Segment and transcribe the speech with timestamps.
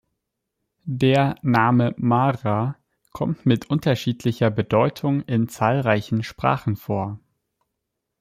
[0.87, 2.75] Der Name Mara
[3.11, 7.19] kommt mit unterschiedlicher Bedeutung in zahlreichen Sprachen vor.